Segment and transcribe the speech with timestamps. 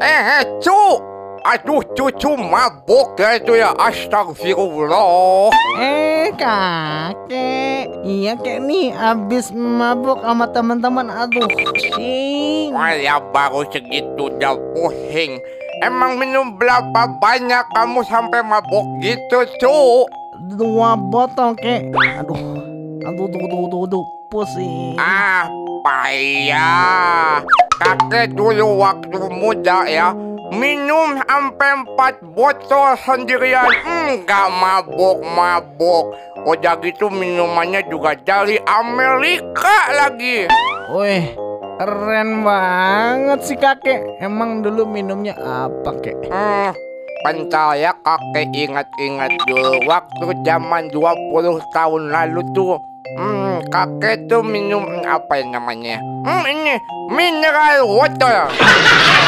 [0.00, 0.80] Eh, cu!
[1.40, 5.48] Aduh, cucu mabuk ya itu ya, astagfirullah.
[5.80, 11.08] Eh kakek, iya kek nih abis mabuk sama teman-teman.
[11.08, 12.76] Aduh, pusing.
[12.76, 15.40] Wah, ya baru segitu udah pusing.
[15.80, 20.04] Emang minum berapa banyak kamu sampai mabuk gitu, cu?
[20.60, 21.88] Dua botol kek.
[22.20, 22.36] Aduh,
[23.00, 25.00] aduh, aduh, aduh, aduh, aduh, pusing.
[25.00, 25.48] Ah,
[25.88, 27.40] payah.
[27.80, 30.12] Kakek dulu waktu muda ya,
[30.52, 33.64] minum sampai empat botol sendirian.
[33.88, 36.12] Enggak mabuk-mabuk.
[36.44, 40.44] Udah gitu minumannya juga dari Amerika lagi.
[40.92, 41.32] Wih,
[41.80, 44.04] keren banget sih kakek.
[44.20, 46.20] Emang dulu minumnya apa kek?
[46.28, 46.76] Hmm,
[47.24, 54.84] bentar ya kakek ingat-ingat dulu waktu zaman 20 tahun lalu tuh Hmm, kakek tuh minum
[55.02, 55.98] apa yang namanya?
[56.00, 56.76] Hmm, ini
[57.08, 58.52] mineral water.